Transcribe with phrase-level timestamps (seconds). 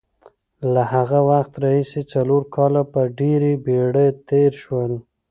[0.73, 4.91] له هغه وخته راهیسې څلور کاله په ډېرې بېړې تېر شول.